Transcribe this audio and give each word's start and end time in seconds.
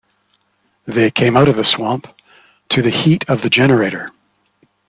They 0.87 1.11
came 1.11 1.37
out 1.37 1.47
of 1.47 1.57
the 1.57 1.63
swamp 1.75 2.05
to 2.71 2.81
the 2.81 2.89
heat 2.89 3.23
of 3.27 3.43
the 3.43 3.51
generator. 3.51 4.11